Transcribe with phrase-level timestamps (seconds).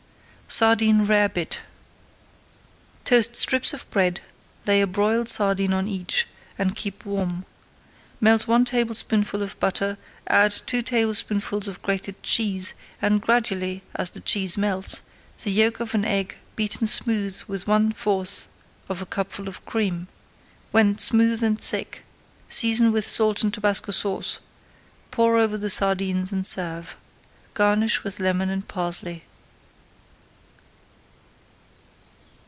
[0.53, 1.61] SARDINE RAREBIT
[3.05, 4.19] Toast strips of bread,
[4.67, 6.27] lay a broiled sardine on each,
[6.57, 7.45] and keep warm.
[8.19, 14.19] Melt one tablespoonful of butter, add two tablespoonfuls of grated cheese, and gradually, as the
[14.19, 15.03] cheese melts,
[15.41, 18.49] the yolk of an egg beaten smooth with one fourth
[18.89, 20.09] of a cupful of cream.
[20.71, 22.03] When smooth and thick,
[22.49, 24.41] season with salt and Tabasco Sauce;
[25.11, 26.97] pour over the sardines and serve.
[27.53, 29.23] Garnish with lemon and parsley.